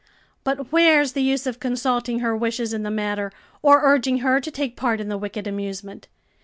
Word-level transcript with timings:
"But 0.43 0.71
where's 0.71 1.11
the 1.13 1.21
use 1.21 1.45
of 1.45 1.59
consulting 1.59 2.21
her 2.21 2.35
wishes 2.35 2.73
in 2.73 2.81
the 2.81 2.89
matter, 2.89 3.31
or 3.61 3.83
urging 3.85 4.21
her 4.25 4.39
to 4.41 4.49
take 4.49 4.75
part 4.75 4.99
in 4.99 5.09
the 5.09 5.17
wicked 5.19 5.45
amusement? 5.45 6.07